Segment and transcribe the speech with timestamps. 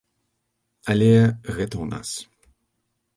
[0.93, 1.11] Але
[1.55, 2.09] гэта ў нас.